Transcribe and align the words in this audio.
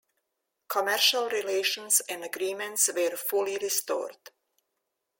Commercial 0.67 1.29
relations 1.29 2.01
and 2.09 2.23
agreements 2.23 2.89
were 2.91 3.15
fully 3.15 3.59
restored. 3.59 4.17